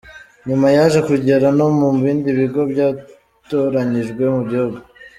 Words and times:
Nyuma 0.47 0.67
yaje 0.75 0.99
kugera 1.09 1.47
no 1.57 1.67
mu 1.77 1.87
bindi 2.01 2.29
bigo 2.39 2.61
byatoranyijwe 2.71 4.23
mu 4.35 4.41
gihugu. 4.49 4.77